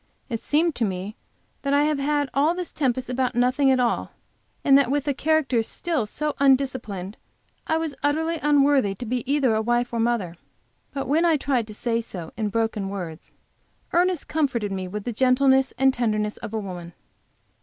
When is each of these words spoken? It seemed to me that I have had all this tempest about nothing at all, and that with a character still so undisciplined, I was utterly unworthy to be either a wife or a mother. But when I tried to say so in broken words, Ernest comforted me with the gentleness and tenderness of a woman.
It 0.29 0.39
seemed 0.39 0.73
to 0.77 0.83
me 0.83 1.15
that 1.61 1.73
I 1.75 1.83
have 1.83 1.99
had 1.99 2.27
all 2.33 2.55
this 2.55 2.71
tempest 2.73 3.07
about 3.07 3.35
nothing 3.35 3.69
at 3.69 3.79
all, 3.79 4.13
and 4.65 4.75
that 4.75 4.89
with 4.89 5.07
a 5.07 5.13
character 5.13 5.61
still 5.61 6.07
so 6.07 6.33
undisciplined, 6.39 7.17
I 7.67 7.77
was 7.77 7.93
utterly 8.01 8.39
unworthy 8.41 8.95
to 8.95 9.05
be 9.05 9.23
either 9.31 9.53
a 9.53 9.61
wife 9.61 9.93
or 9.93 9.97
a 9.97 9.99
mother. 9.99 10.37
But 10.91 11.07
when 11.07 11.23
I 11.23 11.37
tried 11.37 11.67
to 11.67 11.75
say 11.75 12.01
so 12.01 12.31
in 12.35 12.49
broken 12.49 12.89
words, 12.89 13.33
Ernest 13.93 14.27
comforted 14.27 14.71
me 14.71 14.87
with 14.87 15.03
the 15.03 15.13
gentleness 15.13 15.71
and 15.77 15.93
tenderness 15.93 16.37
of 16.37 16.51
a 16.55 16.59
woman. 16.59 16.93